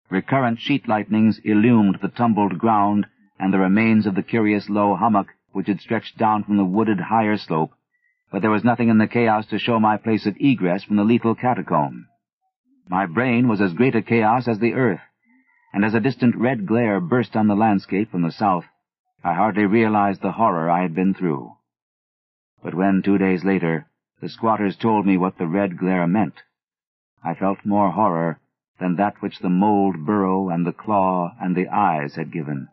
[0.09, 3.07] Recurrent sheet lightnings illumined the tumbled ground
[3.39, 6.99] and the remains of the curious low hummock which had stretched down from the wooded
[6.99, 7.73] higher slope,
[8.33, 11.05] but there was nothing in the chaos to show my place of egress from the
[11.05, 12.07] lethal catacomb.
[12.89, 15.01] My brain was as great a chaos as the earth,
[15.73, 18.65] and as a distant red glare burst on the landscape from the south,
[19.23, 21.53] I hardly realized the horror I had been through.
[22.63, 23.87] But when, two days later,
[24.21, 26.35] the squatters told me what the red glare meant.
[27.23, 28.39] I felt more horror
[28.79, 32.69] than that which the mold burrow and the claw and the eyes had given.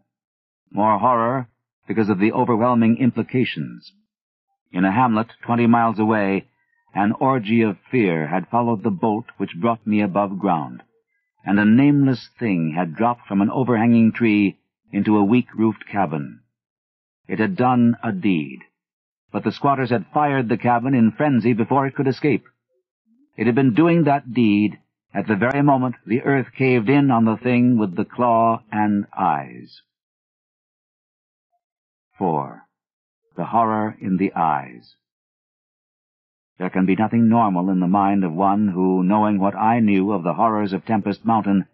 [0.71, 1.47] More horror
[1.87, 3.93] because of the overwhelming implications.
[4.71, 6.47] In a hamlet twenty miles away,
[6.93, 10.83] an orgy of fear had followed the bolt which brought me above ground,
[11.47, 14.59] and a nameless thing had dropped from an overhanging tree
[14.91, 16.41] into a weak-roofed cabin.
[17.27, 18.59] It had done a deed
[19.31, 22.45] but the squatters had fired the cabin in frenzy before it could escape.
[23.35, 24.79] It had been doing that deed
[25.13, 29.05] at the very moment the earth caved in on the thing with the claw and
[29.17, 29.81] eyes.
[32.17, 32.63] 4.
[33.35, 34.95] The horror in the eyes.
[36.57, 40.11] There can be nothing normal in the mind of one who, knowing what I knew
[40.11, 41.65] of the horrors of Tempest Mountain,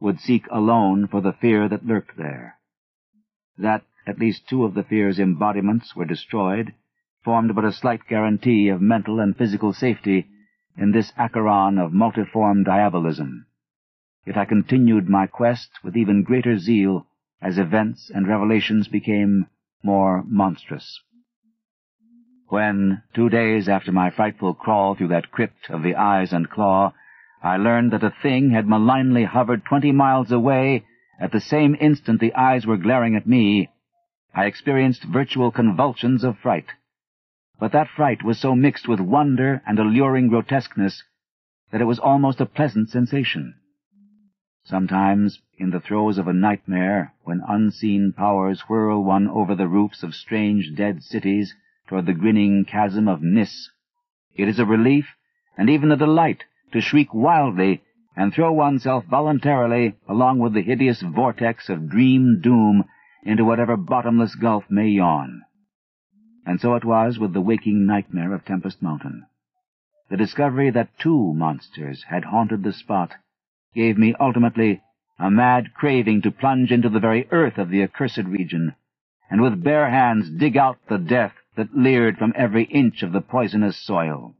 [0.00, 2.58] would seek alone for the fear that lurked there.
[3.56, 6.74] That at least two of the fear's embodiments were destroyed
[7.26, 10.28] formed but a slight guarantee of mental and physical safety
[10.76, 13.46] in this Acheron of multiform diabolism.
[14.24, 17.08] Yet I continued my quest with even greater zeal
[17.42, 19.48] as events and revelations became
[19.82, 21.02] more monstrous.
[22.48, 26.92] When, two days after my frightful crawl through that crypt of the eyes and claw,
[27.42, 30.84] I learned that a thing had malignly hovered twenty miles away
[31.18, 33.70] at the same instant the eyes were glaring at me,
[34.32, 36.66] I experienced virtual convulsions of fright.
[37.58, 41.02] But that fright was so mixed with wonder and alluring grotesqueness
[41.72, 43.54] that it was almost a pleasant sensation.
[44.62, 50.04] Sometimes, in the throes of a nightmare, when unseen powers whirl one over the roofs
[50.04, 51.56] of strange dead cities,
[51.86, 53.70] toward the grinning chasm of Nis.
[54.34, 55.06] It is a relief,
[55.56, 57.82] and even a delight, to shriek wildly
[58.16, 62.84] and throw oneself voluntarily along with the hideous vortex of dream doom
[63.22, 65.42] into whatever bottomless gulf may yawn.
[66.44, 69.26] And so it was with the waking nightmare of Tempest Mountain.
[70.08, 73.12] The discovery that two monsters had haunted the spot
[73.74, 74.80] gave me ultimately
[75.18, 78.74] a mad craving to plunge into the very earth of the accursed region,
[79.30, 83.20] and with bare hands dig out the death that leered from every inch of the
[83.20, 84.34] poisonous soil.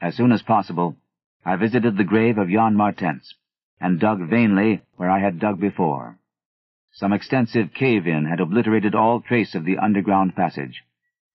[0.00, 0.96] As soon as possible,
[1.44, 3.34] I visited the grave of Jan Martense,
[3.80, 6.18] and dug vainly where I had dug before.
[6.92, 10.82] Some extensive cave-in had obliterated all trace of the underground passage,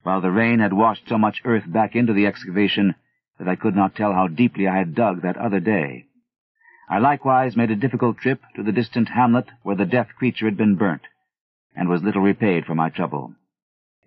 [0.02, 2.94] while the rain had washed so much earth back into the excavation
[3.38, 6.06] that I could not tell how deeply I had dug that other day.
[6.88, 10.56] I likewise made a difficult trip to the distant hamlet where the death creature had
[10.56, 11.02] been burnt,
[11.76, 13.34] and was little repaid for my trouble.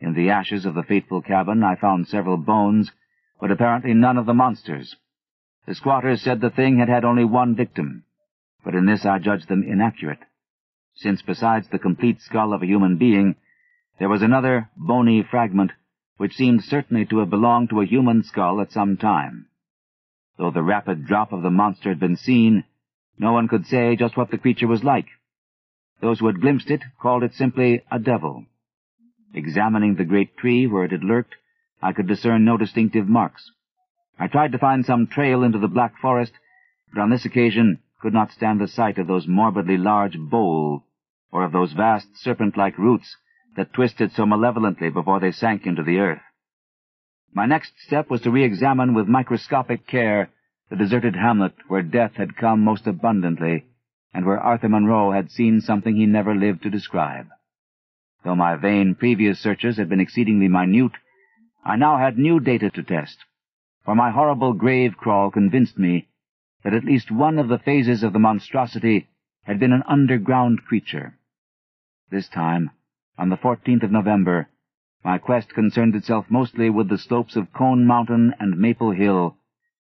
[0.03, 2.91] In the ashes of the fateful cabin I found several bones,
[3.39, 4.97] but apparently none of the monsters.
[5.65, 8.03] The squatters said the thing had had only one victim,
[8.65, 10.19] but in this I judged them inaccurate,
[10.93, 13.37] since besides the complete skull of a human being,
[13.97, 15.71] there was another bony fragment
[16.17, 19.47] which seemed certainly to have belonged to a human skull at some time.
[20.37, 22.65] Though the rapid drop of the monster had been seen,
[23.17, 25.07] no one could say just what the creature was like.
[26.01, 28.47] Those who had glimpsed it called it simply a devil.
[29.33, 31.35] Examining the great tree where it had lurked,
[31.81, 33.51] I could discern no distinctive marks.
[34.19, 36.33] I tried to find some trail into the black forest,
[36.93, 40.83] but on this occasion could not stand the sight of those morbidly large boles,
[41.31, 43.17] or of those vast serpent-like roots
[43.55, 46.21] that twisted so malevolently before they sank into the earth.
[47.33, 50.29] My next step was to re-examine with microscopic care
[50.69, 53.65] the deserted hamlet where death had come most abundantly,
[54.13, 57.27] and where Arthur Munroe had seen something he never lived to describe.
[58.23, 60.93] Though my vain previous searches had been exceedingly minute,
[61.65, 63.17] I now had new data to test,
[63.83, 66.07] for my horrible grave crawl convinced me
[66.63, 69.09] that at least one of the phases of the monstrosity
[69.43, 71.17] had been an underground creature.
[72.09, 72.71] This time,
[73.17, 74.47] on the 14th of November,
[75.03, 79.35] my quest concerned itself mostly with the slopes of Cone Mountain and Maple Hill,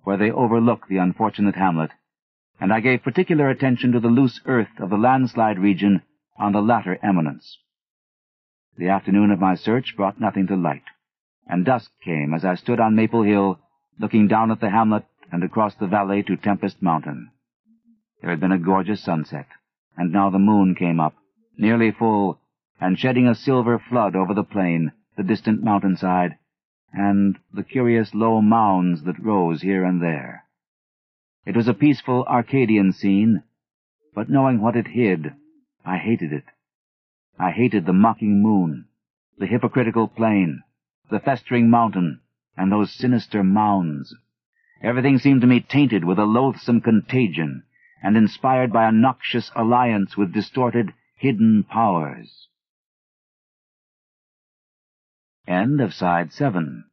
[0.03, 1.91] where they overlook the unfortunate hamlet,
[2.57, 6.03] and I gave particular attention to the loose earth of the landslide region
[6.37, 7.57] on the latter eminence.
[8.80, 10.86] The afternoon of my search brought nothing to light,
[11.45, 13.59] and dusk came as I stood on Maple Hill,
[13.99, 15.03] looking down at the hamlet
[15.34, 17.30] and across the valley to Tempest Mountain.
[18.21, 19.47] There had been a gorgeous sunset,
[19.97, 21.13] and now the moon came up,
[21.57, 22.39] nearly full,
[22.80, 26.38] and shedding a silver flood over the plain, the distant mountainside,
[26.93, 30.45] and the curious low mounds that rose here and there.
[31.45, 33.43] It was a peaceful Arcadian scene,
[34.15, 35.34] but knowing what it hid,
[35.84, 36.45] I hated it.
[37.39, 38.87] I hated the mocking moon,
[39.37, 40.61] the hypocritical plain,
[41.09, 42.19] the festering mountain,
[42.57, 44.13] and those sinister mounds.
[44.83, 47.63] Everything seemed to me tainted with a loathsome contagion,
[48.03, 52.47] and inspired by a noxious alliance with distorted, hidden powers.
[55.47, 56.85] End of side seven.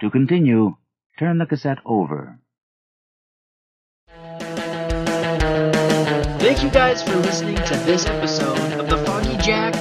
[0.00, 0.76] To continue,
[1.18, 2.38] turn the cassette over.
[6.38, 9.74] Thank you guys for listening to this episode of the Foggy Jack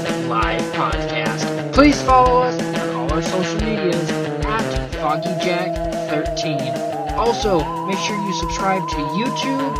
[0.77, 1.73] Podcast.
[1.73, 4.09] Please follow us on all our social medias
[4.45, 7.17] at FoggyJack13.
[7.17, 9.75] Also, make sure you subscribe to YouTube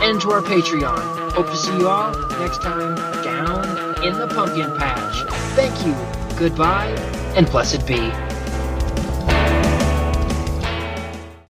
[0.00, 1.32] and to our Patreon.
[1.32, 5.22] Hope to see you all next time down in the pumpkin patch.
[5.54, 5.94] Thank you,
[6.38, 6.94] goodbye,
[7.36, 8.10] and blessed be.